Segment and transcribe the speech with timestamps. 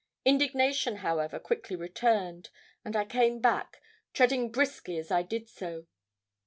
[0.25, 2.49] Indignation, however, quickly returned,
[2.83, 5.85] and I came back, treading briskly as I did so.